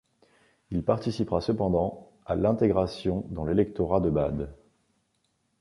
Il 0.71 0.81
participera 0.83 1.41
cependant 1.41 2.09
à 2.25 2.35
l'intégration 2.35 3.23
dans 3.29 3.45
l'Électorat 3.45 3.99
de 4.01 4.09
Bade. 4.09 4.51